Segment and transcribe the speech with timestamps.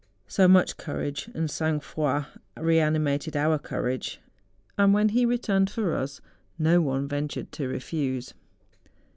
[0.27, 2.25] So much courage and sang froid
[2.57, 4.19] re animated our courage,
[4.75, 6.21] and when he returned for us
[6.57, 8.33] no one ventured to refuse.